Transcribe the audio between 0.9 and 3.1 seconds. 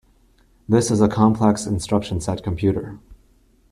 a complex instruction set computer.